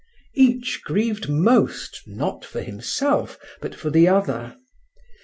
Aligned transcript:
Each 0.33 0.81
grieved 0.83 1.29
most, 1.29 2.01
not 2.07 2.43
for 2.43 2.59
himself, 2.63 3.37
but 3.61 3.75
for 3.75 3.91
the 3.91 4.07
other. 4.07 4.57